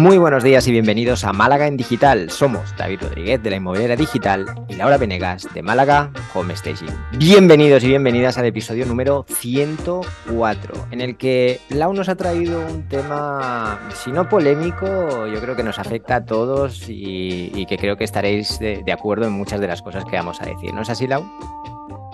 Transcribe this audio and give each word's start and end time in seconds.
Muy 0.00 0.16
buenos 0.16 0.42
días 0.42 0.66
y 0.66 0.72
bienvenidos 0.72 1.24
a 1.24 1.34
Málaga 1.34 1.66
en 1.66 1.76
Digital. 1.76 2.30
Somos 2.30 2.74
David 2.74 3.02
Rodríguez 3.02 3.42
de 3.42 3.50
la 3.50 3.56
Inmobiliaria 3.56 3.96
Digital 3.96 4.46
y 4.66 4.76
Laura 4.76 4.96
Venegas 4.96 5.46
de 5.52 5.60
Málaga 5.60 6.10
Home 6.32 6.56
Staging. 6.56 6.88
Bienvenidos 7.18 7.84
y 7.84 7.88
bienvenidas 7.88 8.38
al 8.38 8.46
episodio 8.46 8.86
número 8.86 9.26
104, 9.28 10.86
en 10.90 11.02
el 11.02 11.18
que 11.18 11.60
Lau 11.68 11.92
nos 11.92 12.08
ha 12.08 12.14
traído 12.14 12.66
un 12.66 12.88
tema, 12.88 13.90
si 13.92 14.10
no 14.10 14.26
polémico, 14.26 15.26
yo 15.26 15.38
creo 15.38 15.54
que 15.54 15.62
nos 15.62 15.78
afecta 15.78 16.16
a 16.16 16.24
todos 16.24 16.86
y, 16.88 17.66
que 17.66 17.76
creo 17.76 17.98
que 17.98 18.04
estaréis 18.04 18.58
de, 18.58 18.82
de 18.82 18.92
acuerdo 18.92 19.26
en 19.26 19.32
muchas 19.32 19.60
de 19.60 19.66
las 19.66 19.82
cosas 19.82 20.06
que 20.06 20.16
vamos 20.16 20.40
a 20.40 20.46
decir. 20.46 20.72
¿No 20.72 20.80
es 20.80 20.88
así, 20.88 21.06
Lau? 21.06 21.22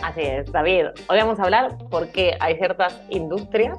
Así 0.02 0.22
es, 0.22 0.50
David. 0.50 0.86
Hoy 1.08 1.18
vamos 1.18 1.38
a 1.38 1.44
hablar 1.44 1.78
porque 1.88 2.36
hay 2.40 2.56
ciertas 2.56 3.00
industrias 3.10 3.78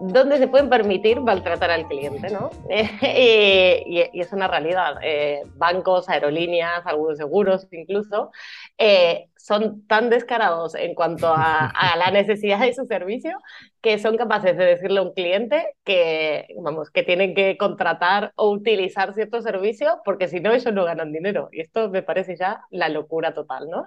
donde 0.00 0.38
se 0.38 0.48
pueden 0.48 0.68
permitir 0.68 1.20
maltratar 1.20 1.70
al 1.70 1.86
cliente, 1.86 2.30
¿no? 2.30 2.50
y, 2.70 4.00
es 4.12 4.32
una 4.32 4.48
realidad. 4.48 4.96
Eh, 5.02 5.42
bancos, 5.56 6.08
aerolíneas, 6.08 6.86
algunos 6.86 7.18
seguros 7.18 7.66
incluso, 7.70 8.30
eh, 8.78 9.28
son 9.36 9.86
tan 9.86 10.10
descarados 10.10 10.74
en 10.74 10.94
cuanto 10.94 11.28
a, 11.28 11.72
la 11.96 12.10
necesidad 12.12 12.60
de 12.60 12.74
su 12.74 12.84
servicio 12.86 13.38
que 13.80 13.98
son 13.98 14.16
capaces 14.16 14.56
de 14.56 14.64
decirle 14.64 14.98
a 14.98 15.02
un 15.02 15.14
cliente 15.14 15.74
que, 15.84 16.48
vamos, 16.60 16.90
que 16.90 17.02
tienen 17.02 17.34
que 17.34 17.56
contratar 17.56 18.32
o 18.36 18.50
utilizar 18.50 19.14
cierto 19.14 19.40
servicio 19.40 20.00
porque 20.04 20.28
si 20.28 20.40
no 20.40 20.52
ellos 20.52 20.72
no 20.74 20.84
ganan 20.84 21.12
dinero. 21.12 21.48
Y 21.52 21.60
esto 21.60 21.88
me 21.88 22.02
parece 22.02 22.36
ya 22.36 22.62
la 22.70 22.88
locura 22.88 23.34
total, 23.34 23.68
¿no? 23.70 23.84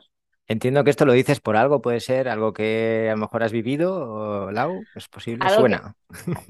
Entiendo 0.47 0.83
que 0.83 0.89
esto 0.89 1.05
lo 1.05 1.13
dices 1.13 1.39
por 1.39 1.55
algo, 1.55 1.81
puede 1.81 1.99
ser 2.01 2.27
algo 2.27 2.51
que 2.51 3.07
a 3.09 3.13
lo 3.13 3.17
mejor 3.21 3.43
has 3.43 3.51
vivido, 3.51 4.51
Lau, 4.51 4.83
es 4.95 5.07
posible, 5.07 5.49
suena. 5.49 5.95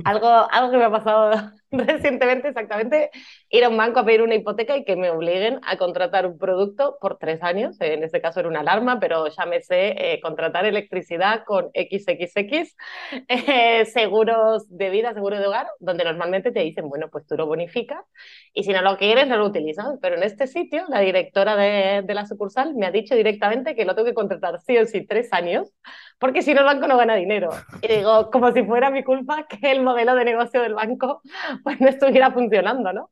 algo, 0.04 0.28
algo 0.52 0.72
que 0.72 0.78
me 0.78 0.86
ha 0.86 0.92
pasado 0.92 1.52
recientemente, 1.88 2.50
exactamente, 2.50 3.12
ir 3.50 3.64
a 3.64 3.70
un 3.70 3.78
banco 3.78 4.00
a 4.00 4.06
pedir 4.06 4.22
una 4.22 4.36
hipoteca 4.36 4.76
y 4.76 4.84
que 4.84 4.98
me 4.98 5.10
obliguen 5.10 5.60
a 5.66 5.78
contratar 5.78 6.28
un 6.28 6.38
producto 6.38 6.98
por 7.00 7.18
tres 7.18 7.42
años, 7.44 7.80
en 7.80 8.04
este 8.04 8.22
caso 8.22 8.42
era 8.42 8.50
una 8.50 8.60
alarma, 8.60 9.00
pero 9.00 9.26
sé 9.32 9.96
eh, 9.98 10.20
contratar 10.22 10.66
electricidad 10.66 11.44
con 11.46 11.70
XXX, 11.74 12.76
eh, 13.30 13.86
seguros 13.86 14.66
de 14.70 14.90
vida, 14.90 15.14
seguro 15.14 15.40
de 15.40 15.48
hogar, 15.48 15.68
donde 15.80 16.04
normalmente 16.04 16.52
te 16.52 16.60
dicen, 16.60 16.90
bueno, 16.90 17.10
pues 17.10 17.26
tú 17.26 17.36
lo 17.36 17.46
bonificas 17.46 18.06
y 18.54 18.64
si 18.64 18.72
no 18.74 18.82
lo 18.82 18.98
quieres 18.98 19.28
no 19.28 19.38
lo 19.38 19.46
utilizas, 19.46 19.98
pero 20.02 20.18
en 20.18 20.24
este 20.24 20.48
sitio 20.48 20.84
la 20.90 21.00
directora 21.00 21.56
de, 21.56 22.02
de 22.02 22.14
la 22.14 22.26
sucursal 22.26 22.76
me 22.76 22.86
ha 22.86 22.92
dicho 22.92 23.16
directamente 23.16 23.76
que 23.76 23.86
lo 23.86 23.96
tengo 23.96 24.08
que 24.08 24.14
contratar 24.14 24.60
sí 24.62 24.78
o 24.78 24.86
sí 24.86 25.06
tres 25.06 25.32
años, 25.32 25.72
porque 26.20 26.42
si 26.42 26.54
no 26.54 26.62
el 26.62 26.66
banco 26.66 26.88
no 26.88 26.98
gana 26.98 27.16
dinero. 27.16 27.50
Y 27.82 27.88
digo, 27.88 28.30
como 28.32 28.52
si 28.52 28.64
fuera 28.64 28.90
mi 28.92 29.04
culpa 29.04 29.48
que 29.48 29.72
el 29.72 29.82
modelo 29.82 30.16
de 30.16 30.26
negocio 30.26 30.62
del 30.62 30.74
banco 30.74 31.22
pues 31.64 31.80
no 31.80 31.88
estuviera 31.88 32.32
funcionando, 32.32 32.94
¿no? 32.94 33.10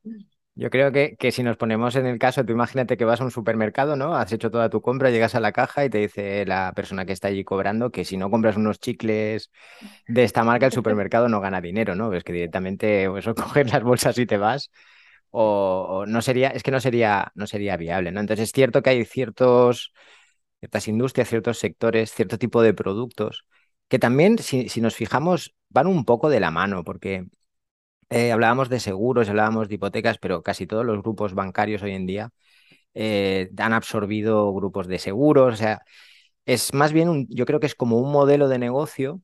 Yo 0.56 0.70
creo 0.70 0.92
que, 0.92 1.16
que, 1.18 1.32
si 1.32 1.42
nos 1.42 1.56
ponemos 1.56 1.96
en 1.96 2.06
el 2.06 2.20
caso, 2.20 2.44
tú 2.44 2.52
imagínate 2.52 2.98
que 2.98 3.06
vas 3.06 3.22
a 3.22 3.24
un 3.24 3.32
supermercado, 3.32 3.96
¿no? 3.96 4.16
Has 4.16 4.34
hecho 4.34 4.52
toda 4.52 4.70
tu 4.70 4.82
compra, 4.82 5.10
llegas 5.10 5.34
a 5.34 5.40
la 5.40 5.54
caja 5.54 5.86
y 5.86 5.90
te 5.90 6.00
dice 6.00 6.46
la 6.46 6.74
persona 6.76 7.06
que 7.06 7.14
está 7.14 7.30
allí 7.30 7.46
cobrando 7.46 7.92
que 7.92 8.04
si 8.04 8.18
no 8.18 8.30
compras 8.30 8.58
unos 8.58 8.80
chicles 8.80 9.52
de 10.08 10.24
esta 10.26 10.44
marca, 10.44 10.66
el 10.66 10.74
supermercado 10.74 11.30
no 11.30 11.40
gana 11.40 11.62
dinero, 11.62 11.96
¿no? 11.96 12.10
Ves 12.10 12.26
que 12.26 12.34
directamente 12.34 13.08
o 13.08 13.18
eso 13.18 13.34
coges 13.36 13.72
las 13.72 13.84
bolsas 13.84 14.18
y 14.18 14.26
te 14.26 14.38
vas. 14.38 14.70
O, 15.32 16.06
no 16.08 16.22
sería, 16.22 16.50
es 16.50 16.64
que 16.64 16.72
no 16.72 16.82
sería, 16.82 17.32
no 17.36 17.48
sería 17.48 17.78
viable, 17.78 18.12
¿no? 18.12 18.20
Entonces 18.20 18.46
es 18.46 18.52
cierto 18.52 18.82
que 18.82 18.90
hay 18.90 19.06
ciertos, 19.06 19.94
ciertas 20.60 20.88
industrias, 20.90 21.30
ciertos 21.30 21.60
sectores, 21.60 22.12
cierto 22.12 22.38
tipo 22.38 22.62
de 22.62 22.74
productos 22.74 23.46
que 23.90 24.00
también, 24.00 24.38
si, 24.38 24.70
si 24.70 24.82
nos 24.82 24.96
fijamos, 24.96 25.56
van 25.70 25.88
un 25.88 26.06
poco 26.06 26.30
de 26.30 26.40
la 26.40 26.52
mano, 26.52 26.84
porque 26.84 27.26
eh, 28.10 28.32
hablábamos 28.32 28.70
de 28.70 28.80
seguros, 28.80 29.30
hablábamos 29.30 29.68
de 29.70 29.76
hipotecas, 29.76 30.18
pero 30.18 30.42
casi 30.44 30.68
todos 30.68 30.86
los 30.86 31.02
grupos 31.02 31.34
bancarios 31.34 31.84
hoy 31.84 31.94
en 31.94 32.06
día 32.08 32.32
eh, 32.94 33.52
han 33.58 33.74
absorbido 33.74 34.54
grupos 34.54 34.88
de 34.88 35.00
seguros. 35.00 35.54
O 35.54 35.58
sea, 35.58 35.84
es 36.46 36.74
más 36.74 36.94
bien, 36.94 37.10
un, 37.10 37.28
yo 37.30 37.46
creo 37.46 37.60
que 37.60 37.68
es 37.68 37.76
como 37.76 38.00
un 38.00 38.12
modelo 38.12 38.48
de 38.50 38.60
negocio 38.60 39.22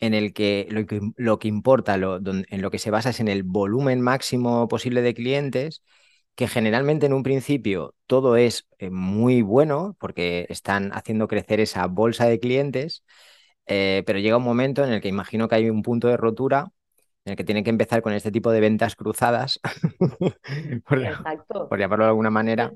en 0.00 0.14
el 0.14 0.32
que 0.34 0.66
lo 0.70 0.86
que, 0.86 1.00
lo 1.16 1.38
que 1.38 1.48
importa, 1.48 1.94
en 1.96 2.62
lo 2.62 2.70
que 2.70 2.78
se 2.78 2.90
basa 2.90 3.10
es 3.10 3.20
en 3.20 3.28
el 3.28 3.44
volumen 3.44 4.00
máximo 4.02 4.68
posible 4.68 5.02
de 5.02 5.14
clientes, 5.14 5.82
que 6.36 6.48
generalmente 6.48 7.06
en 7.06 7.14
un 7.14 7.22
principio 7.24 7.94
todo 8.06 8.36
es 8.36 8.68
eh, 8.78 8.90
muy 8.90 9.42
bueno 9.42 9.96
porque 10.00 10.46
están 10.50 10.92
haciendo 10.94 11.28
crecer 11.28 11.60
esa 11.60 11.86
bolsa 11.86 12.26
de 12.26 12.40
clientes, 12.40 13.04
pero 13.66 14.18
llega 14.18 14.36
un 14.36 14.44
momento 14.44 14.84
en 14.84 14.92
el 14.92 15.00
que 15.00 15.08
imagino 15.08 15.48
que 15.48 15.56
hay 15.56 15.70
un 15.70 15.82
punto 15.82 16.08
de 16.08 16.16
rotura 16.16 16.72
en 17.26 17.32
el 17.32 17.36
que 17.36 17.44
tienen 17.44 17.64
que 17.64 17.70
empezar 17.70 18.02
con 18.02 18.12
este 18.12 18.30
tipo 18.30 18.50
de 18.52 18.60
ventas 18.60 18.96
cruzadas, 18.96 19.60
por, 20.86 21.00
llamarlo 21.00 22.04
de 22.04 22.08
alguna 22.08 22.30
manera, 22.30 22.72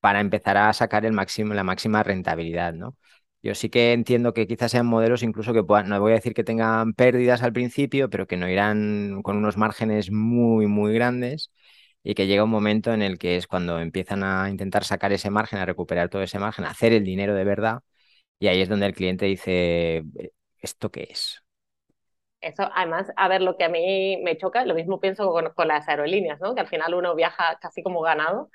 para 0.00 0.20
empezar 0.20 0.56
a 0.56 0.72
sacar 0.72 1.04
el 1.06 1.12
máximo, 1.12 1.54
la 1.54 1.64
máxima 1.64 2.02
rentabilidad, 2.02 2.72
¿no? 2.74 2.96
Yo 3.42 3.54
sí 3.54 3.70
que 3.70 3.92
entiendo 3.92 4.34
que 4.34 4.46
quizás 4.46 4.70
sean 4.70 4.86
modelos 4.86 5.22
incluso 5.22 5.52
que 5.52 5.64
puedan, 5.64 5.88
no 5.88 6.00
voy 6.00 6.12
a 6.12 6.14
decir 6.16 6.32
que 6.34 6.44
tengan 6.44 6.94
pérdidas 6.94 7.42
al 7.42 7.52
principio, 7.52 8.08
pero 8.08 8.26
que 8.26 8.36
no 8.36 8.48
irán 8.48 9.20
con 9.22 9.36
unos 9.36 9.56
márgenes 9.56 10.10
muy, 10.10 10.66
muy 10.68 10.94
grandes 10.94 11.50
y 12.04 12.14
que 12.14 12.26
llega 12.26 12.44
un 12.44 12.50
momento 12.50 12.92
en 12.92 13.02
el 13.02 13.18
que 13.18 13.36
es 13.36 13.46
cuando 13.46 13.78
empiezan 13.80 14.22
a 14.24 14.48
intentar 14.48 14.84
sacar 14.84 15.12
ese 15.12 15.30
margen, 15.30 15.58
a 15.58 15.66
recuperar 15.66 16.08
todo 16.08 16.22
ese 16.22 16.38
margen, 16.38 16.64
a 16.64 16.70
hacer 16.70 16.92
el 16.92 17.04
dinero 17.04 17.34
de 17.34 17.44
verdad 17.44 17.82
y 18.38 18.48
ahí 18.48 18.60
es 18.60 18.68
donde 18.68 18.86
el 18.86 18.94
cliente 18.94 19.26
dice, 19.26 20.04
¿esto 20.60 20.90
qué 20.90 21.08
es? 21.10 21.41
Eso, 22.42 22.68
además, 22.74 23.10
a 23.16 23.28
ver, 23.28 23.40
lo 23.40 23.56
que 23.56 23.64
a 23.64 23.68
mí 23.68 24.20
me 24.22 24.36
choca, 24.36 24.64
lo 24.64 24.74
mismo 24.74 25.00
pienso 25.00 25.30
con, 25.30 25.50
con, 25.54 25.68
las 25.68 25.88
aerolíneas, 25.88 26.40
¿no? 26.40 26.54
Que 26.54 26.60
al 26.60 26.68
final 26.68 26.92
uno 26.94 27.14
viaja 27.14 27.58
casi 27.60 27.82
como 27.82 28.00
ganado 28.00 28.50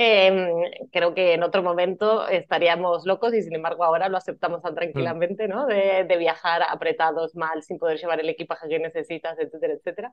Em, 0.00 0.48
creo 0.92 1.12
que 1.12 1.34
en 1.34 1.42
otro 1.42 1.60
momento 1.60 2.28
estaríamos 2.28 3.04
locos 3.04 3.34
y 3.34 3.42
sin 3.42 3.56
embargo 3.56 3.82
ahora 3.82 4.08
lo 4.08 4.16
aceptamos 4.16 4.62
tan 4.62 4.74
mm. 4.74 4.76
tranquilamente, 4.76 5.48
¿no? 5.48 5.66
De, 5.66 6.04
de 6.04 6.16
viajar 6.16 6.62
apretados 6.70 7.34
mal, 7.34 7.64
sin 7.64 7.78
poder 7.78 7.98
llevar 7.98 8.20
el 8.20 8.28
equipaje 8.28 8.68
que 8.68 8.78
necesitas, 8.78 9.36
etcétera, 9.40 9.74
etcétera. 9.74 10.12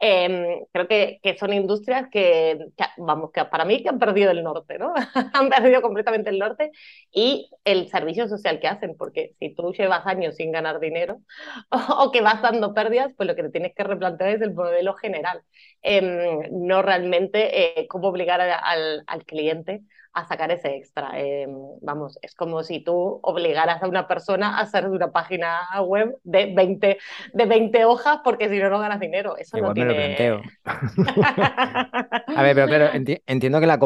Eh, 0.00 0.66
creo 0.72 0.88
que, 0.88 1.20
que, 1.22 1.38
son 1.38 1.52
industrias 1.52 2.08
que, 2.10 2.58
vamos, 2.96 3.30
que 3.30 3.44
para 3.44 3.64
mí 3.64 3.84
que 3.84 3.90
han 3.90 4.00
perdido 4.00 4.32
el 4.32 4.42
norte, 4.42 4.78
¿no? 4.80 4.94
han 5.32 5.48
perdido 5.48 5.80
completamente 5.80 6.30
el 6.30 6.40
norte 6.40 6.72
y 7.12 7.48
el 7.64 7.88
servicio 7.88 8.26
social 8.26 8.58
que 8.58 8.66
hacen, 8.66 8.96
porque 8.96 9.36
si 9.38 9.54
tú 9.54 9.72
llevas 9.72 10.04
años 10.08 10.34
sin 10.34 10.50
ganar 10.50 10.80
dinero 10.80 11.20
o, 11.70 11.76
o 12.06 12.10
que 12.10 12.20
vas 12.20 12.42
dando 12.42 12.59
pérdidas, 12.74 13.12
pues 13.16 13.26
lo 13.26 13.34
que 13.34 13.42
te 13.42 13.50
tienes 13.50 13.74
que 13.74 13.84
replantear 13.84 14.30
es 14.30 14.42
el 14.42 14.54
modelo 14.54 14.94
general. 14.94 15.42
Em, 15.82 16.40
no 16.52 16.82
realmente 16.82 17.80
eh, 17.80 17.86
cómo 17.88 18.08
obligar 18.08 18.40
al, 18.40 19.02
al, 19.06 19.24
cliente 19.24 19.82
a 20.12 20.26
sacar 20.26 20.50
ese 20.50 20.76
extra. 20.76 21.18
Em, 21.18 21.50
vamos, 21.82 22.18
es 22.22 22.34
como 22.34 22.62
si 22.62 22.82
tú 22.82 23.20
obligaras 23.22 23.82
a 23.82 23.88
una 23.88 24.08
persona 24.08 24.58
a 24.58 24.62
hacer 24.62 24.88
una 24.88 25.12
página 25.12 25.60
web 25.82 26.18
de 26.24 26.52
20, 26.54 26.98
de 27.32 27.46
20 27.46 27.84
hojas 27.84 28.20
porque 28.24 28.48
si 28.48 28.58
no, 28.58 28.70
no 28.70 28.78
ganas 28.78 29.00
dinero. 29.00 29.36
Eso 29.36 29.58
no 29.58 29.72
tiene... 29.72 29.94
planteo. 29.94 30.42
a 32.36 32.42
ver, 32.42 32.54
pero 32.54 32.66
claro, 32.66 32.90
entiendo 33.26 33.60
que 33.60 33.66
la 33.66 33.78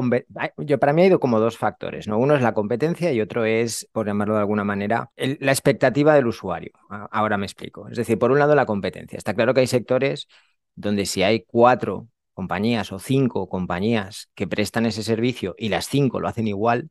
yo 0.59 0.79
para 0.79 0.93
mí 0.93 1.03
ha 1.03 1.07
ido 1.07 1.21
como 1.21 1.41
dos 1.41 1.59
factores, 1.59 2.09
¿no? 2.09 2.19
Uno 2.19 2.35
es 2.35 2.43
la 2.43 2.55
competencia 2.55 3.13
y 3.13 3.21
otro 3.21 3.45
es, 3.45 3.89
por 3.93 4.07
llamarlo 4.07 4.35
de 4.35 4.41
alguna 4.41 4.65
manera, 4.65 5.11
la 5.17 5.53
expectativa 5.53 6.15
del 6.15 6.27
usuario. 6.27 6.73
Ahora 7.11 7.37
me 7.37 7.47
explico. 7.47 7.89
Es 7.89 7.97
decir, 7.97 8.19
por 8.19 8.31
un 8.31 8.39
lado 8.39 8.55
la 8.55 8.67
competencia. 8.67 9.17
Está 9.17 9.35
claro 9.35 9.55
que 9.55 9.61
hay 9.61 9.67
sectores 9.67 10.29
donde 10.75 11.07
si 11.07 11.23
hay 11.23 11.45
cuatro 11.45 12.09
compañías 12.35 12.93
o 12.93 12.99
cinco 12.99 13.49
compañías 13.49 14.29
que 14.35 14.47
prestan 14.49 14.87
ese 14.87 15.03
servicio 15.03 15.55
y 15.59 15.69
las 15.71 15.89
cinco 15.89 16.21
lo 16.21 16.29
hacen 16.29 16.49
igual, 16.49 16.91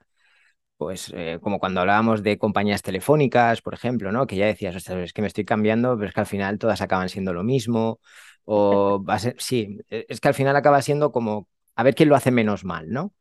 pues 0.78 1.12
eh, 1.16 1.40
como 1.42 1.60
cuando 1.60 1.82
hablábamos 1.82 2.24
de 2.24 2.38
compañías 2.38 2.82
telefónicas, 2.82 3.62
por 3.62 3.74
ejemplo, 3.74 4.12
¿no? 4.12 4.28
Que 4.28 4.36
ya 4.36 4.46
decías, 4.48 4.76
es 4.90 5.14
que 5.14 5.22
me 5.22 5.28
estoy 5.28 5.46
cambiando, 5.46 5.96
pero 5.98 6.10
es 6.10 6.14
que 6.14 6.20
al 6.22 6.26
final 6.28 6.60
todas 6.60 6.82
acaban 6.82 7.10
siendo 7.10 7.34
lo 7.34 7.44
mismo. 7.44 8.00
O 8.46 9.04
va 9.04 9.16
a 9.16 9.20
ser, 9.20 9.36
sí, 9.40 9.80
e, 9.90 10.06
es 10.10 10.20
que 10.20 10.28
al 10.28 10.34
final 10.34 10.56
acaba 10.56 10.82
siendo 10.82 11.12
como 11.12 11.48
a 11.76 11.84
ver 11.84 11.96
quién 11.96 12.10
lo 12.10 12.16
hace 12.16 12.32
menos 12.32 12.66
mal, 12.66 12.90
¿no? 12.90 13.14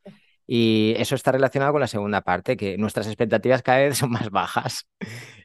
Y 0.47 0.95
eso 0.99 1.15
está 1.15 1.33
relacionado 1.33 1.73
con 1.73 1.81
la 1.81 1.87
segunda 1.87 2.21
parte, 2.23 2.57
que 2.57 2.77
nuestras 2.79 3.07
expectativas 3.07 3.63
cada 3.63 3.79
vez 3.79 3.99
son 3.99 4.11
más 4.11 4.31
bajas 4.31 4.87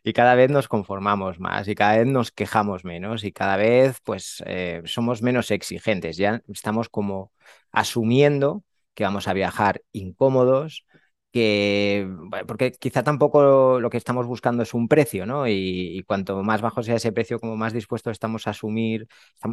y 0.03 0.13
cada 0.13 0.35
vez 0.35 0.49
nos 0.49 0.67
conformamos 0.67 1.39
más 1.39 1.67
y 1.67 1.75
cada 1.75 1.97
vez 1.97 2.07
nos 2.07 2.31
quejamos 2.31 2.83
menos 2.85 3.23
y 3.23 3.31
cada 3.31 3.57
vez 3.57 3.99
pues 4.03 4.43
eh, 4.45 4.81
somos 4.85 5.21
menos 5.21 5.51
exigentes. 5.51 6.17
Ya 6.17 6.41
estamos 6.53 6.89
como 6.89 7.31
asumiendo 7.71 8.63
que 8.93 9.03
vamos 9.03 9.27
a 9.27 9.33
viajar 9.33 9.81
incómodos, 9.91 10.85
que 11.31 12.09
porque 12.47 12.71
quizá 12.71 13.03
tampoco 13.03 13.79
lo 13.79 13.89
que 13.89 13.97
estamos 13.97 14.25
buscando 14.25 14.63
es 14.63 14.73
un 14.73 14.87
precio, 14.87 15.25
¿no? 15.25 15.47
Y, 15.47 15.53
y, 15.97 16.03
cuanto 16.03 16.41
más 16.43 16.61
bajo 16.61 16.81
sea 16.83 16.95
ese 16.95 17.11
precio, 17.11 17.39
como 17.39 17.55
más 17.57 17.73
dispuestos 17.73 18.11
estamos 18.13 18.47
a 18.47 18.51
asumir, 18.51 19.07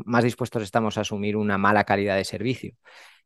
más 0.07 0.25
dispuestos 0.25 0.63
estamos 0.63 0.97
a 0.97 1.03
asumir 1.03 1.37
una 1.37 1.59
mala 1.59 1.85
calidad 1.85 2.17
de 2.17 2.25
servicio. 2.25 2.75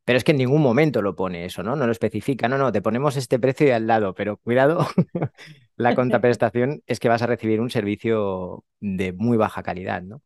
Pero 0.08 0.16
es 0.16 0.24
que 0.24 0.30
en 0.32 0.38
ningún 0.38 0.62
momento 0.62 1.02
lo 1.02 1.14
pone 1.14 1.44
eso, 1.44 1.62
¿no? 1.62 1.76
No 1.76 1.84
lo 1.84 1.92
especifica. 1.92 2.48
No, 2.48 2.56
no, 2.56 2.72
te 2.72 2.80
ponemos 2.80 3.18
este 3.18 3.38
precio 3.38 3.66
y 3.66 3.72
al 3.72 3.86
lado, 3.86 4.14
pero 4.14 4.38
cuidado, 4.38 4.86
la 5.76 5.94
contraprestación 5.94 6.82
es 6.86 6.98
que 6.98 7.10
vas 7.10 7.20
a 7.20 7.26
recibir 7.26 7.60
un 7.60 7.68
servicio 7.68 8.64
de 8.80 9.12
muy 9.12 9.36
baja 9.36 9.62
calidad, 9.62 10.00
¿no? 10.00 10.22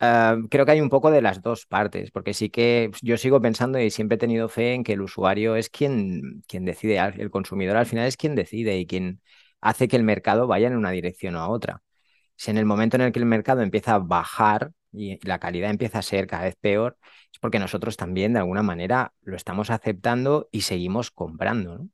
Ah, 0.00 0.36
creo 0.50 0.66
que 0.66 0.72
hay 0.72 0.80
un 0.80 0.88
poco 0.88 1.12
de 1.12 1.22
las 1.22 1.40
dos 1.40 1.66
partes, 1.66 2.10
porque 2.10 2.34
sí 2.34 2.50
que 2.50 2.90
yo 3.02 3.16
sigo 3.16 3.40
pensando 3.40 3.78
y 3.78 3.90
siempre 3.90 4.16
he 4.16 4.18
tenido 4.18 4.48
fe 4.48 4.74
en 4.74 4.84
que 4.84 4.94
el 4.94 5.02
usuario 5.02 5.54
es 5.54 5.70
quien, 5.70 6.42
quien 6.48 6.64
decide, 6.64 6.98
el 6.98 7.30
consumidor 7.30 7.76
al 7.76 7.86
final 7.86 8.08
es 8.08 8.16
quien 8.16 8.34
decide 8.34 8.78
y 8.78 8.86
quien 8.86 9.20
hace 9.60 9.86
que 9.86 9.96
el 9.96 10.02
mercado 10.02 10.48
vaya 10.48 10.66
en 10.66 10.76
una 10.76 10.90
dirección 10.90 11.36
o 11.36 11.40
a 11.40 11.48
otra. 11.48 11.82
Si 12.36 12.50
en 12.50 12.58
el 12.58 12.66
momento 12.66 12.96
en 12.96 13.02
el 13.02 13.12
que 13.12 13.20
el 13.20 13.26
mercado 13.26 13.62
empieza 13.62 13.94
a 13.94 13.98
bajar 14.00 14.72
y 14.92 15.18
la 15.26 15.38
calidad 15.38 15.70
empieza 15.70 15.98
a 15.98 16.02
ser 16.02 16.26
cada 16.26 16.44
vez 16.44 16.56
peor, 16.56 16.96
es 17.32 17.38
porque 17.38 17.58
nosotros 17.58 17.96
también 17.96 18.34
de 18.34 18.40
alguna 18.40 18.62
manera 18.62 19.12
lo 19.22 19.36
estamos 19.36 19.70
aceptando 19.70 20.48
y 20.52 20.62
seguimos 20.62 21.10
comprando, 21.10 21.78
¿no? 21.78 21.88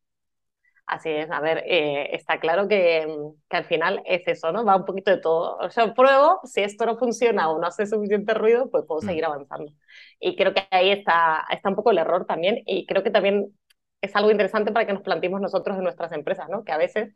Así 0.89 1.11
es, 1.11 1.31
a 1.31 1.41
ver, 1.41 1.65
eh, 1.67 2.17
está 2.17 2.41
claro 2.41 2.67
que, 2.67 3.07
que, 3.51 3.57
al 3.59 3.67
final 3.67 4.03
es 4.07 4.27
eso, 4.27 4.53
¿no? 4.53 4.65
Va 4.65 4.75
un 4.75 4.87
poquito 4.87 5.11
de 5.11 5.19
todo. 5.19 5.59
O 5.59 5.69
sea, 5.69 5.93
pruebo, 5.93 6.41
si 6.45 6.63
esto 6.63 6.87
no 6.87 6.97
funciona 6.97 7.51
o 7.51 7.61
no 7.61 7.67
hace 7.67 7.87
suficiente 7.87 8.33
ruido, 8.33 8.71
pues 8.71 8.85
puedo 8.89 9.03
seguir 9.03 9.25
mm. 9.25 9.27
avanzando. 9.27 9.73
Y 10.19 10.35
creo 10.35 10.55
que 10.55 10.67
ahí 10.71 10.91
está, 10.91 11.45
está 11.51 11.69
un 11.69 11.77
poco 11.77 11.91
el 11.91 11.99
error 11.99 12.25
también, 12.25 12.63
y 12.65 12.87
creo 12.87 13.03
que 13.03 13.11
también 13.11 13.53
es 14.01 14.17
algo 14.17 14.31
interesante 14.31 14.73
para 14.73 14.87
que 14.87 14.95
nos 14.95 15.03
planteemos 15.03 15.43
nosotros 15.43 15.77
en 15.77 15.85
nuestras 15.85 16.11
empresas, 16.13 16.49
¿no? 16.49 16.65
Que 16.65 16.73
a 16.73 16.79
veces 16.79 17.13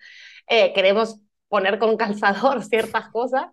eh, 0.49 0.75
queremos 0.75 1.20
poner 1.52 1.78
con 1.78 1.99
calzador 1.99 2.62
ciertas 2.64 3.10
cosas 3.10 3.44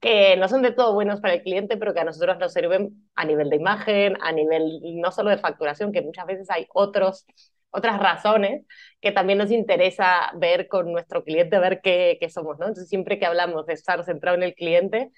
que 0.00 0.36
no 0.36 0.48
son 0.48 0.60
de 0.62 0.72
todo 0.72 0.92
buenos 0.92 1.20
para 1.20 1.34
el 1.34 1.42
cliente, 1.44 1.76
pero 1.76 1.94
que 1.94 2.00
a 2.00 2.04
nosotros 2.04 2.36
nos 2.38 2.52
sirven 2.52 3.08
a 3.14 3.24
nivel 3.24 3.48
de 3.48 3.54
imagen, 3.54 4.16
a 4.22 4.32
nivel 4.32 4.80
no 4.96 5.12
solo 5.12 5.30
de 5.30 5.38
facturación, 5.38 5.92
que 5.92 6.02
muchas 6.02 6.26
veces 6.26 6.50
hay 6.50 6.66
otros 6.74 7.24
otras 7.70 8.00
razones 8.00 8.64
que 9.00 9.12
también 9.12 9.38
nos 9.38 9.50
interesa 9.52 10.32
ver 10.34 10.68
con 10.68 10.92
nuestro 10.92 11.22
cliente, 11.24 11.58
ver 11.58 11.80
qué, 11.80 12.18
qué 12.20 12.28
somos, 12.28 12.58
¿no? 12.58 12.66
Entonces, 12.66 12.88
siempre 12.88 13.18
que 13.18 13.26
hablamos 13.26 13.66
de 13.66 13.74
estar 13.74 14.04
centrado 14.04 14.36
en 14.36 14.44
el 14.44 14.54
cliente, 14.54 15.10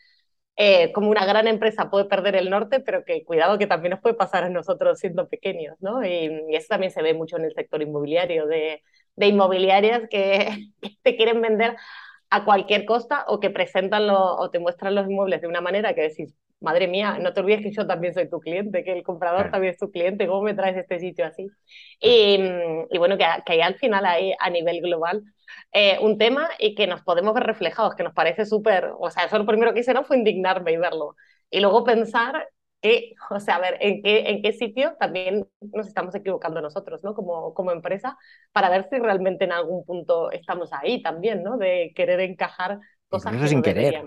eh, 0.59 0.91
como 0.93 1.11
una 1.11 1.27
gran 1.27 1.47
empresa 1.49 1.91
puede 1.91 2.07
perder 2.07 2.35
el 2.37 2.49
norte, 2.49 2.81
pero 2.81 3.05
que 3.05 3.25
cuidado 3.25 3.59
que 3.59 3.67
también 3.67 3.91
nos 3.91 4.01
puede 4.01 4.15
pasar 4.15 4.45
a 4.45 4.49
nosotros 4.51 4.99
siendo 4.99 5.29
pequeños, 5.29 5.77
¿no? 5.81 6.05
Y, 6.05 6.31
eso 6.55 6.69
también 6.69 6.93
se 6.93 7.03
ve 7.03 7.13
mucho 7.15 7.37
en 7.37 7.45
el 7.45 7.53
sector 7.55 7.83
inmobiliario, 7.83 8.47
de, 8.47 8.83
de 9.17 9.27
inmobiliarias 9.27 10.03
que, 10.11 10.71
que, 10.81 10.97
te 11.03 11.17
quieren 11.17 11.43
vender 11.43 11.77
a 12.31 12.45
cualquier 12.45 12.85
costa 12.85 13.25
o 13.29 13.41
que 13.41 13.51
presentan 13.51 14.07
lo, 14.07 14.37
o 14.37 14.51
te 14.51 14.59
muestran 14.59 14.95
los 14.95 15.09
inmuebles 15.09 15.41
de 15.41 15.49
una 15.49 15.61
manera 15.61 15.95
que 15.95 16.03
decís, 16.03 16.35
madre 16.61 16.89
mía, 16.89 17.19
no 17.21 17.33
te 17.33 17.41
olvides 17.41 17.63
que 17.63 17.73
yo 17.73 17.87
también 17.87 18.15
soy 18.15 18.29
tu 18.31 18.41
cliente, 18.41 18.85
que 18.85 18.93
el 18.93 19.03
comprador 19.03 19.51
también 19.51 19.73
es 19.75 19.79
tu 19.79 19.91
cliente, 19.91 20.27
¿cómo 20.27 20.43
me 20.43 20.55
traes 20.55 20.77
este 20.77 20.99
sitio 20.99 21.27
así? 21.27 21.47
Y, 22.01 22.39
y 22.91 22.99
bueno, 22.99 23.17
que, 23.19 23.25
que 23.45 23.53
hay 23.55 23.61
al 23.61 23.77
final 23.77 24.05
hay 24.07 24.33
a 24.39 24.51
nivel 24.51 24.81
global 24.81 25.23
eh, 25.73 25.99
un 26.01 26.19
tema 26.19 26.49
y 26.59 26.75
que 26.75 26.87
nos 26.87 27.03
podemos 27.03 27.35
ver 27.35 27.45
reflejados, 27.45 27.95
que 27.95 28.03
nos 28.05 28.15
parece 28.15 28.47
súper, 28.47 28.91
o 28.99 29.11
sea, 29.11 29.25
eso 29.25 29.39
lo 29.39 29.47
primero 29.47 29.73
que 29.75 29.81
hice 29.81 29.95
no 29.95 30.05
fue 30.05 30.17
indignarme 30.19 30.73
y 30.73 30.77
verlo. 30.77 31.17
Y 31.51 31.61
luego 31.61 31.85
pensar 31.85 32.49
que, 32.81 33.15
o 33.31 33.41
sea, 33.41 33.57
a 33.57 33.61
ver, 33.61 33.79
en 33.81 34.03
qué, 34.03 34.29
en 34.29 34.43
qué 34.43 34.53
sitio 34.53 34.97
también 34.99 35.47
nos 35.61 35.87
estamos 35.87 36.15
equivocando 36.15 36.61
nosotros, 36.61 37.03
¿no? 37.03 37.15
Como, 37.15 37.55
como 37.55 37.73
empresa, 37.73 38.17
para 38.53 38.71
ver 38.71 38.89
si 38.91 38.99
realmente 38.99 39.45
en 39.45 39.53
algún 39.53 39.85
punto 39.85 40.31
estamos 40.31 40.73
ahí 40.73 41.03
también, 41.03 41.43
¿no? 41.43 41.57
De 41.57 41.93
querer 41.95 42.21
encajar 42.21 42.79
cosas 43.09 43.33
incluso 43.33 43.49
sin 43.51 43.63
querer, 43.63 44.03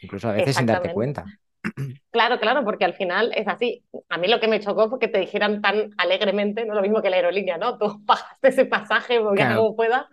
incluso 0.00 0.28
a 0.28 0.32
veces 0.32 0.56
sin 0.56 0.66
darte 0.66 0.92
cuenta. 0.92 1.24
Claro, 2.10 2.40
claro, 2.40 2.64
porque 2.64 2.84
al 2.84 2.94
final 2.94 3.32
es 3.34 3.46
así. 3.48 3.84
A 4.08 4.16
mí 4.16 4.28
lo 4.28 4.40
que 4.40 4.48
me 4.48 4.60
chocó 4.60 4.88
fue 4.88 4.98
que 4.98 5.08
te 5.08 5.18
dijeran 5.18 5.60
tan 5.60 5.90
alegremente, 5.98 6.64
no 6.64 6.74
lo 6.74 6.80
mismo 6.80 7.02
que 7.02 7.10
la 7.10 7.16
aerolínea, 7.16 7.58
¿no? 7.58 7.76
Tú 7.78 8.02
pagaste 8.06 8.48
ese 8.48 8.64
pasaje, 8.64 9.20
porque 9.20 9.44
como 9.54 9.76
pueda, 9.76 10.08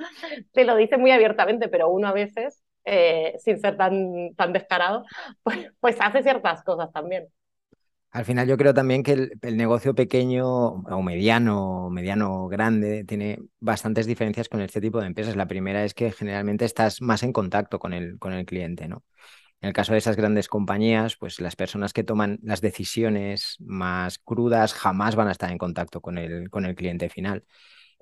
te 0.51 0.65
lo 0.65 0.75
dice 0.75 0.97
muy 0.97 1.11
abiertamente, 1.11 1.69
pero 1.69 1.89
uno 1.89 2.07
a 2.07 2.13
veces, 2.13 2.61
eh, 2.83 3.35
sin 3.39 3.59
ser 3.59 3.77
tan, 3.77 4.35
tan 4.35 4.51
descarado, 4.53 5.05
pues, 5.43 5.71
pues 5.79 5.97
hace 5.99 6.21
ciertas 6.21 6.63
cosas 6.63 6.91
también. 6.91 7.27
Al 8.15 8.23
final 8.23 8.47
yo 8.47 8.55
creo 8.55 8.73
también 8.73 9.03
que 9.03 9.11
el, 9.41 9.57
negocio 9.57 9.93
pequeño 9.93 10.47
o 10.47 11.01
mediano, 11.01 11.89
mediano 11.89 12.47
grande, 12.47 13.03
tiene 13.03 13.39
bastantes 13.59 14.05
diferencias 14.05 14.47
con 14.47 14.61
este 14.61 14.79
tipo 14.79 15.01
de 15.01 15.07
empresas. 15.07 15.35
La 15.35 15.47
primera 15.49 15.83
es 15.83 15.93
que 15.93 16.13
generalmente 16.13 16.63
estás 16.63 17.01
más 17.01 17.23
en 17.23 17.33
contacto 17.33 17.77
con 17.77 17.91
el, 17.91 18.17
con 18.17 18.31
el 18.31 18.45
cliente, 18.45 18.87
¿no? 18.87 19.03
En 19.59 19.67
el 19.67 19.73
caso 19.73 19.91
de 19.91 19.97
esas 19.97 20.15
grandes 20.15 20.47
compañías, 20.47 21.17
pues 21.17 21.41
las 21.41 21.57
personas 21.57 21.91
que 21.91 22.05
toman 22.05 22.39
las 22.41 22.61
decisiones 22.61 23.57
más 23.59 24.17
crudas 24.19 24.73
jamás 24.73 25.17
van 25.17 25.27
a 25.27 25.33
estar 25.33 25.51
en 25.51 25.57
contacto 25.57 25.99
con 25.99 26.17
el, 26.17 26.49
con 26.49 26.65
el 26.65 26.75
cliente 26.75 27.09
final. 27.09 27.43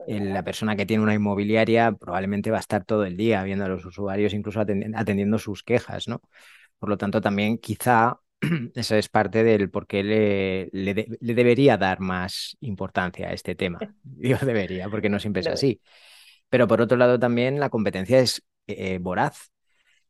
La 0.08 0.44
persona 0.44 0.76
que 0.76 0.86
tiene 0.86 1.02
una 1.02 1.16
inmobiliaria 1.16 1.92
probablemente 1.92 2.52
va 2.52 2.58
a 2.58 2.60
estar 2.60 2.86
todo 2.86 3.06
el 3.06 3.18
día 3.18 3.42
viendo 3.42 3.66
a 3.66 3.68
los 3.68 3.84
usuarios, 3.84 4.36
incluso 4.36 4.60
atendiendo 4.62 5.40
sus 5.40 5.64
quejas, 5.64 6.08
¿no? 6.08 6.22
Por 6.78 6.90
lo 6.90 6.98
tanto, 6.98 7.22
también 7.22 7.58
quizá 7.58 8.20
eso 8.76 8.96
es 8.96 9.10
parte 9.10 9.44
del 9.44 9.70
por 9.70 9.88
qué 9.88 10.04
le, 10.04 10.70
le, 10.72 11.34
debería 11.34 11.78
dar 11.78 12.00
más 12.00 12.58
importancia 12.62 13.30
a 13.30 13.34
este 13.34 13.56
tema. 13.56 13.80
Digo 14.04 14.38
debería, 14.42 14.90
porque 14.90 15.10
no 15.10 15.20
siempre 15.20 15.42
es 15.42 15.48
así. 15.48 15.82
Pero 16.50 16.68
por 16.68 16.82
otro 16.82 16.98
lado 16.98 17.20
también 17.20 17.60
la 17.60 17.70
competencia 17.70 18.20
es 18.20 18.44
eh, 18.68 19.00
voraz. 19.00 19.52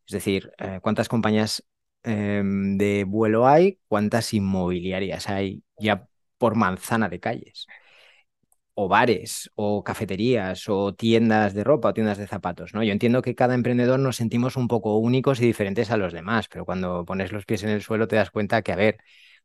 Es 0.06 0.13
decir, 0.13 0.51
eh, 0.57 0.80
¿cuántas 0.81 1.07
compañías 1.07 1.63
em, 2.03 2.77
de 2.77 3.06
vuelo 3.06 3.47
hay? 3.47 3.80
¿Cuántas 3.88 4.33
inmobiliarias 4.33 5.29
hay 5.29 5.63
ya 5.79 6.07
por 6.38 6.56
manzana 6.56 7.07
de 7.07 7.19
calles? 7.19 7.68
O 8.75 8.88
bares, 8.88 9.52
o 9.56 9.84
cafeterías, 9.84 10.68
o 10.70 10.94
tiendas 10.96 11.54
de 11.54 11.64
ropa, 11.64 11.90
o 11.90 11.94
tiendas 11.94 12.18
de 12.18 12.28
zapatos, 12.28 12.74
¿no? 12.74 12.84
Yo 12.84 12.92
entiendo 12.92 13.22
que 13.22 13.36
cada 13.36 13.54
emprendedor 13.56 14.00
nos 14.00 14.16
sentimos 14.16 14.56
un 14.58 14.68
poco 14.68 14.98
únicos 14.98 15.40
y 15.42 15.46
diferentes 15.46 15.92
a 15.92 15.98
los 15.98 16.14
demás, 16.14 16.48
pero 16.50 16.66
cuando 16.66 17.06
pones 17.06 17.31
los 17.31 17.46
pies 17.46 17.64
en 17.64 17.70
el 17.70 17.81
suelo 17.84 18.08
te 18.08 18.16
das 18.16 18.31
cuenta 18.31 18.62
que, 18.64 18.72
a 18.72 18.75
ver, 18.75 18.98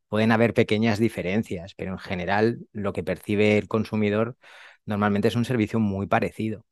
pueden 0.08 0.32
haber 0.32 0.54
pequeñas 0.54 0.98
diferencias, 0.98 1.74
pero 1.74 1.92
en 1.92 1.98
general 1.98 2.60
lo 2.72 2.92
que 2.92 3.02
percibe 3.04 3.58
el 3.58 3.68
consumidor 3.68 4.36
normalmente 4.86 5.28
es 5.28 5.36
un 5.36 5.44
servicio 5.44 5.80
muy 5.80 6.06
parecido. 6.06 6.64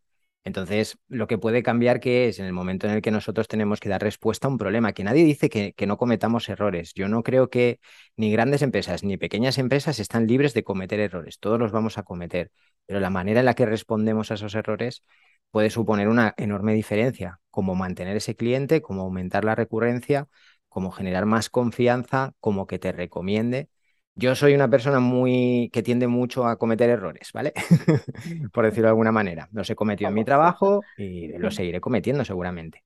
Entonces, 0.46 0.96
lo 1.08 1.26
que 1.26 1.38
puede 1.38 1.64
cambiar 1.64 1.98
que 1.98 2.28
es 2.28 2.38
en 2.38 2.46
el 2.46 2.52
momento 2.52 2.86
en 2.86 2.92
el 2.92 3.02
que 3.02 3.10
nosotros 3.10 3.48
tenemos 3.48 3.80
que 3.80 3.88
dar 3.88 4.00
respuesta 4.00 4.46
a 4.46 4.50
un 4.52 4.58
problema, 4.58 4.92
que 4.92 5.02
nadie 5.02 5.24
dice 5.24 5.48
que, 5.50 5.74
no 5.88 5.96
cometamos 5.96 6.48
errores. 6.48 6.94
Yo 6.94 7.08
no 7.08 7.24
creo 7.24 7.50
que 7.50 7.80
ni 8.16 8.30
grandes 8.30 8.62
empresas 8.62 9.02
ni 9.02 9.16
pequeñas 9.16 9.58
empresas 9.58 9.98
están 9.98 10.28
libres 10.28 10.54
de 10.54 10.62
cometer 10.62 11.00
errores. 11.00 11.40
Todos 11.40 11.58
los 11.58 11.72
vamos 11.72 11.98
a 11.98 12.04
cometer, 12.04 12.52
pero 12.86 13.00
la 13.00 13.10
manera 13.10 13.40
en 13.40 13.46
la 13.46 13.54
que 13.54 13.66
respondemos 13.66 14.30
a 14.30 14.34
esos 14.34 14.54
errores 14.54 15.02
puede 15.50 15.68
suponer 15.68 16.06
una 16.06 16.32
enorme 16.36 16.74
diferencia, 16.74 17.40
como 17.50 17.74
mantener 17.74 18.16
ese 18.16 18.36
cliente, 18.36 18.82
como 18.82 19.02
aumentar 19.02 19.44
la 19.44 19.56
recurrencia, 19.56 20.28
como 20.68 20.92
generar 20.92 21.26
más 21.26 21.50
confianza, 21.50 22.34
como 22.38 22.68
que 22.68 22.78
te 22.78 22.92
recomiende 22.92 23.68
yo 24.16 24.34
soy 24.34 24.54
una 24.54 24.68
persona 24.68 24.98
muy 24.98 25.70
que 25.72 25.82
tiende 25.82 26.06
mucho 26.06 26.46
a 26.46 26.56
cometer 26.56 26.88
errores, 26.88 27.30
¿vale? 27.32 27.52
Por 28.52 28.64
decirlo 28.64 28.86
de 28.86 28.90
alguna 28.90 29.12
manera. 29.12 29.48
Los 29.52 29.68
he 29.68 29.76
cometido 29.76 30.08
en 30.08 30.14
mi 30.14 30.24
trabajo 30.24 30.82
y 30.96 31.28
los 31.38 31.54
seguiré 31.54 31.80
cometiendo 31.80 32.24
seguramente. 32.24 32.82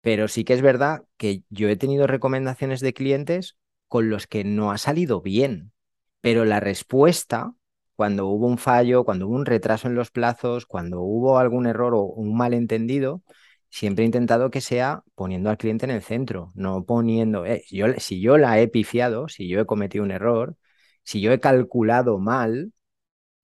Pero 0.00 0.26
sí 0.26 0.44
que 0.44 0.52
es 0.52 0.62
verdad 0.62 1.04
que 1.16 1.42
yo 1.48 1.68
he 1.68 1.76
tenido 1.76 2.06
recomendaciones 2.08 2.80
de 2.80 2.92
clientes 2.92 3.56
con 3.86 4.10
los 4.10 4.26
que 4.26 4.42
no 4.42 4.72
ha 4.72 4.78
salido 4.78 5.22
bien. 5.22 5.72
Pero 6.20 6.44
la 6.44 6.58
respuesta, 6.58 7.54
cuando 7.94 8.26
hubo 8.26 8.48
un 8.48 8.58
fallo, 8.58 9.04
cuando 9.04 9.28
hubo 9.28 9.36
un 9.36 9.46
retraso 9.46 9.86
en 9.86 9.94
los 9.94 10.10
plazos, 10.10 10.66
cuando 10.66 11.00
hubo 11.02 11.38
algún 11.38 11.66
error 11.66 11.94
o 11.94 12.02
un 12.02 12.36
malentendido, 12.36 13.22
siempre 13.70 14.04
he 14.04 14.06
intentado 14.06 14.50
que 14.50 14.60
sea 14.60 15.04
poniendo 15.14 15.50
al 15.50 15.56
cliente 15.56 15.84
en 15.84 15.92
el 15.92 16.02
centro, 16.02 16.50
no 16.54 16.84
poniendo, 16.84 17.46
eh, 17.46 17.64
yo, 17.70 17.86
si 17.98 18.20
yo 18.20 18.38
la 18.38 18.60
he 18.60 18.68
pifiado, 18.68 19.28
si 19.28 19.48
yo 19.48 19.60
he 19.60 19.66
cometido 19.66 20.04
un 20.04 20.10
error, 20.10 20.56
si 21.04 21.20
yo 21.20 21.32
he 21.32 21.40
calculado 21.40 22.18
mal, 22.18 22.72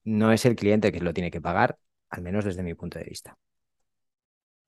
no 0.05 0.33
es 0.33 0.47
el 0.47 0.57
cliente 0.57 0.93
que 0.93 1.01
lo 1.01 1.15
tiene 1.15 1.31
que 1.31 1.41
pagar, 1.41 1.79
al 2.11 2.23
menos 2.23 2.45
desde 2.45 2.63
mi 2.65 2.75
punto 2.75 2.99
de 2.99 3.07
vista. 3.07 3.39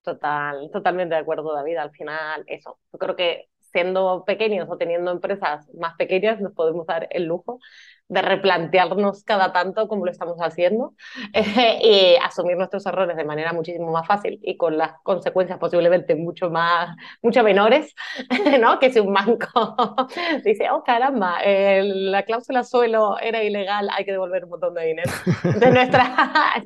Total, 0.03 0.69
totalmente 0.73 1.15
de 1.15 1.21
acuerdo, 1.21 1.55
David. 1.55 1.77
Al 1.77 1.93
final, 1.93 2.43
eso. 2.49 2.79
Yo 2.93 2.99
creo 2.99 3.15
que 3.17 3.49
siendo 3.61 4.25
pequeños 4.25 4.69
o 4.69 4.77
teniendo 4.77 5.11
empresas 5.13 5.69
más 5.75 5.95
pequeñas, 5.97 6.41
nos 6.41 6.53
podemos 6.55 6.87
dar 6.87 7.07
el 7.11 7.25
lujo 7.25 7.61
de 8.13 8.21
replantearnos 8.21 9.25
cada 9.25 9.53
tanto 9.53 9.89
como 9.89 10.05
lo 10.05 10.11
estamos 10.11 10.37
haciendo 10.39 10.93
y 11.83 12.17
asumir 12.23 12.59
nuestros 12.59 12.85
errores 12.85 13.17
de 13.17 13.25
manera 13.25 13.55
muchísimo 13.55 13.91
más 13.91 14.07
fácil 14.07 14.39
y 14.43 14.59
con 14.59 14.77
las 14.77 15.01
consecuencias 15.03 15.59
posiblemente 15.59 16.15
mucho 16.15 16.51
más, 16.51 16.95
mucho 17.23 17.43
menores, 17.43 17.95
¿no? 18.61 18.79
Que 18.79 18.93
si 18.93 19.01
un 19.01 19.15
banco 19.15 19.75
dice, 20.45 20.71
oh 20.71 20.83
caramba, 20.85 21.39
la 21.45 22.23
cláusula 22.25 22.65
suelo 22.65 23.19
era 23.19 23.43
ilegal, 23.43 23.89
hay 23.91 24.05
que 24.05 24.13
devolver 24.13 24.45
un 24.45 24.51
montón 24.51 24.75
de 24.75 24.85
dinero. 24.85 25.11
De 25.43 25.71
nuestra, 25.71 26.15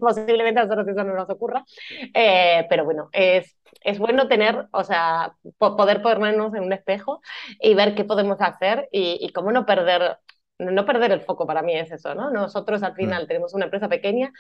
posiblemente 0.01 0.61
a 0.61 0.65
nosotros 0.65 0.89
eso 0.89 1.05
no 1.05 1.15
nos 1.15 1.31
ocurra, 1.31 1.65
eh, 2.13 2.67
pero 2.69 2.85
bueno, 2.85 3.09
es 3.13 3.57
es 3.83 4.01
bueno 4.01 4.27
tener, 4.27 4.67
o 4.73 4.83
sea, 4.83 5.35
poder 5.59 6.03
ponernos 6.03 6.53
en 6.55 6.65
un 6.65 6.73
espejo 6.73 7.21
y 7.61 7.75
ver 7.75 7.95
qué 7.95 8.05
podemos 8.05 8.41
hacer 8.41 8.89
y, 8.91 9.19
y, 9.21 9.31
cómo 9.31 9.53
no 9.53 9.65
perder 9.65 10.19
no 10.59 10.85
perder 10.87 11.13
el 11.13 11.21
foco 11.21 11.47
para 11.47 11.63
mí 11.63 11.77
es 11.77 11.91
eso, 11.91 12.15
¿no? 12.15 12.31
Nosotros 12.31 12.83
al 12.83 12.95
final 12.95 13.25
mm. 13.25 13.27
tenemos 13.27 13.55
una 13.55 13.65
empresa 13.65 13.89
pequeña, 13.89 14.33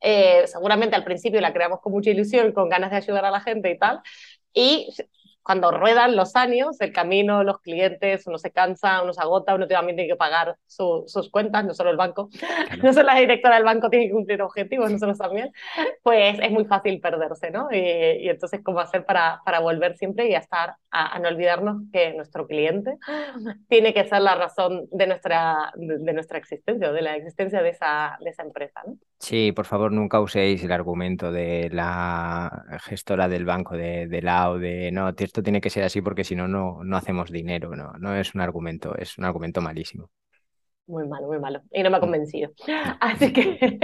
eh, 0.00 0.46
seguramente 0.46 0.96
al 0.96 1.04
principio 1.04 1.40
la 1.40 1.52
creamos 1.52 1.80
con 1.80 1.92
mucha 1.92 2.10
ilusión, 2.10 2.52
con 2.52 2.68
ganas 2.68 2.90
de 2.90 2.98
ayudar 2.98 3.24
a 3.24 3.30
la 3.30 3.40
gente 3.40 3.70
y 3.70 3.78
tal, 3.78 4.00
y 4.52 4.94
cuando 5.44 5.70
ruedan 5.70 6.16
los 6.16 6.36
años, 6.36 6.80
el 6.80 6.92
camino, 6.92 7.44
los 7.44 7.60
clientes, 7.60 8.26
uno 8.26 8.38
se 8.38 8.50
cansa, 8.50 9.02
uno 9.02 9.12
se 9.12 9.20
agota, 9.20 9.54
uno 9.54 9.68
también 9.68 9.96
tiene 9.96 10.10
que 10.10 10.16
pagar 10.16 10.56
sus 10.66 11.30
cuentas, 11.30 11.64
no 11.64 11.74
solo 11.74 11.90
el 11.90 11.98
banco, 11.98 12.30
no 12.82 12.92
solo 12.92 13.06
la 13.06 13.16
directora 13.16 13.56
del 13.56 13.64
banco 13.64 13.90
tiene 13.90 14.06
que 14.06 14.12
cumplir 14.12 14.40
objetivos, 14.40 14.90
nosotros 14.90 15.18
también, 15.18 15.52
pues 16.02 16.38
es 16.40 16.50
muy 16.50 16.64
fácil 16.64 16.98
perderse, 16.98 17.50
¿no? 17.50 17.68
Y, 17.70 18.28
entonces, 18.28 18.62
¿cómo 18.64 18.80
hacer 18.80 19.04
para, 19.04 19.42
para 19.44 19.60
volver 19.60 19.96
siempre 19.98 20.28
y 20.28 20.34
a 20.34 20.38
estar, 20.38 20.76
a, 20.90 21.18
no 21.18 21.28
olvidarnos 21.28 21.82
que 21.92 22.14
nuestro 22.14 22.46
cliente 22.46 22.96
tiene 23.68 23.92
que 23.92 24.08
ser 24.08 24.22
la 24.22 24.36
razón 24.36 24.86
de 24.90 25.06
nuestra, 25.06 25.72
de, 25.74 26.12
nuestra 26.14 26.38
existencia, 26.38 26.90
de 26.90 27.02
la 27.02 27.16
existencia 27.16 27.62
de 27.62 27.68
esa, 27.68 28.16
de 28.20 28.30
esa 28.30 28.42
empresa, 28.42 28.80
¿no? 28.86 28.96
Sí, 29.24 29.52
por 29.52 29.64
favor, 29.64 29.90
nunca 29.90 30.20
uséis 30.20 30.62
el 30.64 30.70
argumento 30.70 31.32
de 31.32 31.70
la 31.72 32.78
gestora 32.82 33.26
del 33.26 33.46
banco 33.46 33.74
de, 33.74 34.06
de 34.06 34.20
la 34.20 34.50
o 34.50 34.58
de 34.58 34.92
no, 34.92 35.08
esto 35.16 35.42
tiene 35.42 35.62
que 35.62 35.70
ser 35.70 35.82
así 35.82 36.02
porque 36.02 36.24
si 36.24 36.36
no, 36.36 36.46
no 36.46 36.96
hacemos 36.96 37.30
dinero. 37.30 37.74
No, 37.74 37.94
no 37.94 38.14
es 38.14 38.34
un 38.34 38.42
argumento, 38.42 38.94
es 38.98 39.16
un 39.16 39.24
argumento 39.24 39.62
malísimo. 39.62 40.10
Muy 40.86 41.08
malo, 41.08 41.28
muy 41.28 41.38
malo. 41.38 41.62
Y 41.72 41.82
no 41.82 41.88
me 41.88 41.96
ha 41.96 42.00
mm. 42.00 42.02
convencido. 42.02 42.50
Así 43.00 43.32
que, 43.32 43.78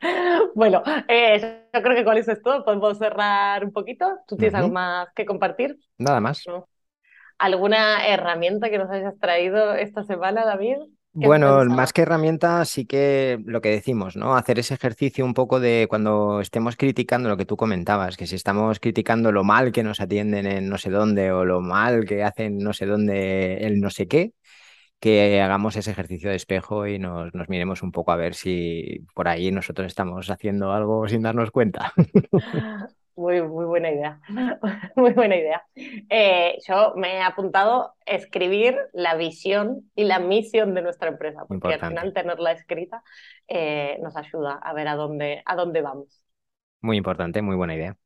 bueno, 0.54 0.82
eh, 1.08 1.66
yo 1.74 1.82
creo 1.82 1.94
que 1.94 2.04
con 2.04 2.16
eso 2.16 2.32
es 2.32 2.42
todo. 2.42 2.64
Podemos 2.64 2.96
cerrar 2.96 3.66
un 3.66 3.72
poquito. 3.72 4.20
¿Tú 4.26 4.38
tienes 4.38 4.54
algo 4.54 4.70
más 4.70 5.08
que 5.14 5.26
compartir? 5.26 5.76
Nada 5.98 6.20
más. 6.20 6.42
¿Alguna 7.36 8.06
herramienta 8.06 8.70
que 8.70 8.78
nos 8.78 8.88
hayas 8.90 9.18
traído 9.18 9.74
esta 9.74 10.04
semana, 10.04 10.46
David? 10.46 10.76
Bueno, 11.16 11.64
más 11.66 11.92
que 11.92 12.02
herramienta, 12.02 12.64
sí 12.64 12.86
que 12.86 13.38
lo 13.46 13.60
que 13.60 13.68
decimos, 13.70 14.16
¿no? 14.16 14.34
Hacer 14.36 14.58
ese 14.58 14.74
ejercicio 14.74 15.24
un 15.24 15.32
poco 15.32 15.60
de 15.60 15.86
cuando 15.88 16.40
estemos 16.40 16.76
criticando 16.76 17.28
lo 17.28 17.36
que 17.36 17.44
tú 17.46 17.56
comentabas, 17.56 18.16
que 18.16 18.26
si 18.26 18.34
estamos 18.34 18.80
criticando 18.80 19.30
lo 19.30 19.44
mal 19.44 19.70
que 19.70 19.84
nos 19.84 20.00
atienden 20.00 20.46
en 20.46 20.68
no 20.68 20.76
sé 20.76 20.90
dónde 20.90 21.30
o 21.30 21.44
lo 21.44 21.60
mal 21.60 22.04
que 22.04 22.24
hacen 22.24 22.58
no 22.58 22.72
sé 22.72 22.86
dónde 22.86 23.58
el 23.64 23.80
no 23.80 23.90
sé 23.90 24.08
qué, 24.08 24.32
que 25.00 25.40
hagamos 25.42 25.76
ese 25.76 25.92
ejercicio 25.92 26.30
de 26.30 26.36
espejo 26.36 26.86
y 26.88 26.98
nos, 26.98 27.34
nos 27.34 27.48
miremos 27.48 27.82
un 27.82 27.92
poco 27.92 28.12
a 28.12 28.16
ver 28.16 28.34
si 28.34 29.06
por 29.14 29.28
ahí 29.28 29.52
nosotros 29.52 29.86
estamos 29.88 30.30
haciendo 30.30 30.72
algo 30.72 31.08
sin 31.08 31.22
darnos 31.22 31.50
cuenta. 31.52 31.92
Muy, 33.16 33.40
muy 33.42 33.64
buena 33.64 33.92
idea, 33.92 34.20
muy 34.96 35.12
buena 35.12 35.36
idea. 35.36 35.64
Eh, 35.76 36.58
yo 36.66 36.94
me 36.96 37.14
he 37.18 37.22
apuntado 37.22 37.94
a 38.06 38.10
escribir 38.10 38.76
la 38.92 39.14
visión 39.14 39.88
y 39.94 40.04
la 40.04 40.18
misión 40.18 40.74
de 40.74 40.82
nuestra 40.82 41.08
empresa, 41.10 41.46
porque 41.52 41.74
al 41.74 41.84
final 41.84 42.12
tenerla 42.12 42.50
escrita 42.52 43.04
eh, 43.46 43.98
nos 44.02 44.16
ayuda 44.16 44.54
a 44.54 44.72
ver 44.72 44.88
a 44.88 44.96
dónde, 44.96 45.42
a 45.46 45.54
dónde 45.54 45.80
vamos. 45.82 46.24
Muy 46.82 46.96
importante, 46.98 47.42
muy 47.42 47.56
buena 47.56 47.74
idea. 47.74 47.98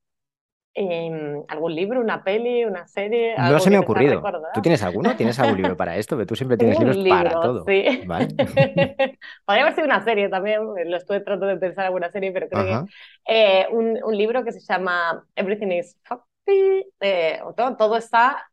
Em, 0.75 1.43
¿Algún 1.49 1.75
libro, 1.75 2.01
una 2.01 2.23
peli, 2.23 2.65
una 2.65 2.87
serie? 2.87 3.35
No 3.37 3.59
se 3.59 3.71
me 3.71 3.77
ha 3.77 3.81
ocurrido. 3.81 4.23
¿Tú 4.55 4.63
tienes 4.63 4.83
alguno? 4.83 5.17
¿Tienes 5.17 5.39
algún 5.41 5.57
libro 5.57 5.77
para 5.77 5.97
esto? 5.97 6.25
Tú 6.25 6.37
siempre 6.37 6.57
tienes 6.57 6.79
libros 6.79 6.97
para 7.09 7.31
todo. 7.31 7.65
Sí. 7.67 7.85
Podría 8.07 9.63
haber 9.63 9.75
sido 9.75 9.87
una 9.87 10.05
serie 10.05 10.29
también. 10.29 10.61
Lo 10.87 10.97
estuve 10.97 11.21
tratando 11.21 11.47
de 11.47 11.57
pensar 11.57 11.85
en 11.85 11.87
alguna 11.87 12.11
serie, 12.11 12.31
pero 12.33 12.49
creo 12.49 12.65
que 12.65 12.93
eh, 13.27 13.67
un, 13.71 13.99
un, 14.05 14.17
libro 14.17 14.45
que 14.45 14.53
se 14.53 14.61
llama 14.61 15.25
Everything 15.35 15.73
is 15.73 15.99
Happy. 16.09 16.87
Eh, 17.01 17.41
todo, 17.57 17.77
todo 17.77 17.97
está 17.97 18.49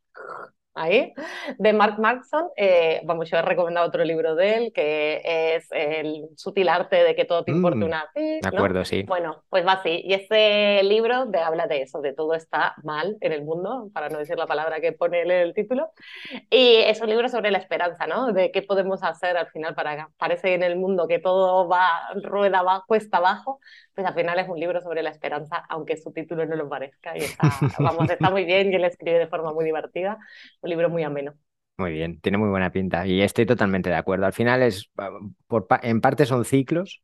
ahí, 0.75 1.13
de 1.57 1.73
Mark 1.73 1.99
Markson. 1.99 2.49
Eh, 2.55 3.01
vamos, 3.05 3.29
yo 3.29 3.37
he 3.37 3.41
recomendado 3.41 3.87
otro 3.87 4.03
libro 4.03 4.35
de 4.35 4.57
él, 4.57 4.71
que 4.73 5.21
es 5.55 5.67
El 5.71 6.27
sutil 6.35 6.69
arte 6.69 7.03
de 7.03 7.15
que 7.15 7.25
todo 7.25 7.43
te 7.43 7.51
importe 7.51 7.79
mm, 7.79 7.83
una 7.83 8.05
De 8.13 8.41
acuerdo, 8.43 8.85
sí. 8.85 9.03
Bueno, 9.03 9.43
pues 9.49 9.65
va 9.65 9.73
así. 9.73 10.01
Y 10.03 10.13
ese 10.13 10.83
libro 10.83 11.25
de, 11.25 11.39
habla 11.39 11.67
de 11.67 11.81
eso, 11.81 12.01
de 12.01 12.13
todo 12.13 12.33
está 12.33 12.75
mal 12.83 13.17
en 13.21 13.31
el 13.31 13.43
mundo, 13.43 13.89
para 13.93 14.09
no 14.09 14.19
decir 14.19 14.37
la 14.37 14.47
palabra 14.47 14.81
que 14.81 14.91
pone 14.91 15.21
en 15.21 15.31
el 15.31 15.53
título. 15.53 15.89
Y 16.49 16.75
es 16.75 17.01
un 17.01 17.09
libro 17.09 17.29
sobre 17.29 17.51
la 17.51 17.57
esperanza, 17.57 18.05
¿no? 18.07 18.33
De 18.33 18.51
qué 18.51 18.61
podemos 18.61 19.03
hacer 19.03 19.37
al 19.37 19.47
final 19.47 19.73
para... 19.73 20.09
Parece 20.17 20.53
en 20.53 20.63
el 20.63 20.75
mundo 20.75 21.07
que 21.07 21.19
todo 21.19 21.67
va, 21.67 21.87
rueda 22.21 22.59
abajo, 22.59 22.83
cuesta 22.87 23.17
abajo, 23.17 23.59
pues 23.93 24.05
al 24.05 24.13
final 24.13 24.37
es 24.39 24.49
un 24.49 24.59
libro 24.59 24.81
sobre 24.81 25.01
la 25.01 25.09
esperanza, 25.09 25.63
aunque 25.69 25.95
su 25.95 26.11
título 26.11 26.45
no 26.45 26.55
lo 26.55 26.67
parezca. 26.67 27.17
Y 27.17 27.21
está, 27.21 27.49
vamos, 27.79 28.09
está 28.09 28.29
muy 28.29 28.43
bien 28.43 28.71
y 28.71 28.75
él 28.75 28.83
escribe 28.83 29.19
de 29.19 29.27
forma 29.27 29.53
muy 29.53 29.63
divertida. 29.63 30.17
Un 30.65 30.71
libro 30.71 30.89
muy 30.89 31.03
ameno. 31.03 31.35
Muy 31.77 31.91
bien, 31.91 32.19
tiene 32.21 32.39
muy 32.39 32.49
buena 32.49 32.71
pinta 32.71 33.05
y 33.05 33.21
estoy 33.21 33.45
totalmente 33.45 33.91
de 33.91 33.97
acuerdo. 33.97 34.25
Al 34.25 34.33
final 34.33 34.63
es, 34.63 34.89
por, 35.45 35.67
en 35.83 36.01
parte 36.01 36.25
son 36.25 36.43
ciclos 36.43 37.03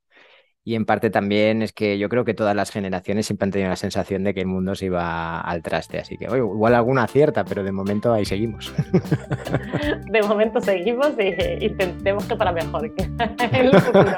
y 0.63 0.73
en 0.73 0.85
parte 0.85 1.11
también 1.11 1.61
es 1.61 1.71
que 1.71 1.99
yo 1.99 2.09
creo 2.09 2.25
que 2.25 2.33
todas 2.33 2.55
las 2.55 2.71
generaciones 2.71 3.27
siempre 3.27 3.45
han 3.45 3.51
tenido 3.51 3.69
la 3.69 3.75
sensación 3.75 4.23
de 4.23 4.33
que 4.33 4.41
el 4.41 4.47
mundo 4.47 4.73
se 4.73 4.87
iba 4.87 5.39
al 5.41 5.61
traste. 5.61 5.99
Así 5.99 6.17
que 6.17 6.25
igual 6.25 6.73
alguna 6.73 7.03
acierta, 7.03 7.45
pero 7.45 7.63
de 7.63 7.71
momento 7.71 8.11
ahí 8.11 8.25
seguimos. 8.25 8.73
De 10.11 10.23
momento 10.23 10.59
seguimos 10.59 11.11
y 11.19 11.35
intentemos 11.63 12.25
que 12.25 12.35
para 12.35 12.51
mejor 12.51 12.85
en 12.97 13.55
el 13.55 13.79
futuro. 13.79 14.07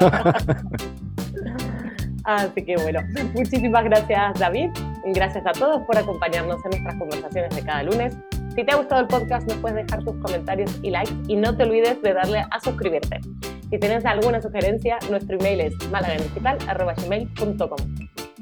Así 2.24 2.64
que 2.64 2.76
bueno, 2.76 3.00
muchísimas 3.34 3.84
gracias 3.84 4.40
David, 4.40 4.70
gracias 5.14 5.46
a 5.46 5.52
todos 5.52 5.82
por 5.82 5.98
acompañarnos 5.98 6.64
en 6.64 6.70
nuestras 6.70 6.96
conversaciones 6.96 7.54
de 7.54 7.62
cada 7.62 7.82
lunes. 7.82 8.16
Si 8.54 8.64
te 8.64 8.72
ha 8.72 8.76
gustado 8.76 9.00
el 9.00 9.08
podcast, 9.08 9.48
nos 9.48 9.58
puedes 9.58 9.84
dejar 9.84 10.04
tus 10.04 10.14
comentarios 10.16 10.78
y 10.82 10.90
likes 10.90 11.12
y 11.26 11.34
no 11.34 11.56
te 11.56 11.64
olvides 11.64 12.00
de 12.02 12.14
darle 12.14 12.44
a 12.48 12.60
suscribirte. 12.60 13.20
Si 13.68 13.78
tienes 13.80 14.04
alguna 14.04 14.40
sugerencia, 14.40 14.98
nuestro 15.10 15.36
email 15.40 15.60
es 15.62 15.74
malaganigital.com. 15.90 17.78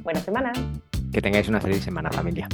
Buena 0.02 0.20
semana. 0.20 0.52
Que 1.12 1.22
tengáis 1.22 1.48
una 1.48 1.62
feliz 1.62 1.82
semana, 1.82 2.10
familia. 2.10 2.46